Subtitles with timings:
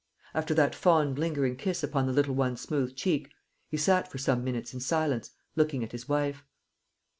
[0.33, 3.29] After that fond lingering kiss upon the little one's smooth cheek,
[3.69, 6.43] he sat for some minutes in silence, looking at his wife.